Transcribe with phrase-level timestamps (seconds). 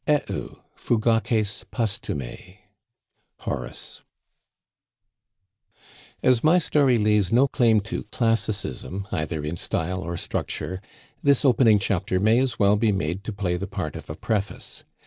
[0.07, 2.57] Eheu I fugaces, Posthume....
[3.41, 4.01] Horace.
[6.23, 10.81] As my story lays no claim to classicism, either in Style or structure,
[11.21, 14.85] this opening chapter may as well be made to play the part of a preface.